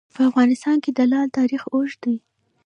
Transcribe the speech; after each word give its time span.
په 0.15 0.19
افغانستان 0.29 0.77
کې 0.83 0.91
د 0.93 0.99
لعل 1.11 1.29
تاریخ 1.37 1.61
اوږد 1.73 1.99
دی. 2.03 2.15